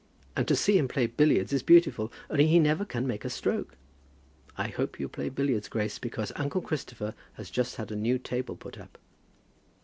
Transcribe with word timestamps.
And 0.35 0.47
to 0.47 0.55
see 0.55 0.79
him 0.79 0.87
play 0.87 1.05
billiards 1.05 1.53
is 1.53 1.61
beautiful, 1.61 2.11
only 2.31 2.47
he 2.47 2.57
never 2.57 2.85
can 2.85 3.05
make 3.05 3.23
a 3.23 3.29
stroke. 3.29 3.77
I 4.57 4.69
hope 4.69 4.99
you 4.99 5.07
play 5.07 5.29
billiards, 5.29 5.67
Grace, 5.69 5.99
because 5.99 6.31
uncle 6.35 6.61
Christopher 6.61 7.13
has 7.33 7.51
just 7.51 7.75
had 7.75 7.91
a 7.91 7.95
new 7.95 8.17
table 8.17 8.55
put 8.55 8.79
up." 8.79 8.97